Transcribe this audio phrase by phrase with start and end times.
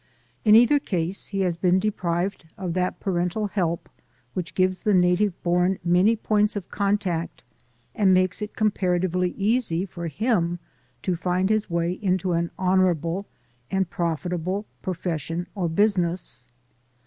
[0.43, 3.87] In either case, he has been deprived of that parental help
[4.33, 7.43] which gives the native born many points of contact
[7.93, 10.57] and makes it compara tively easy for him
[11.03, 13.27] to find his way into an honorable
[13.69, 16.47] and profitable profession or business.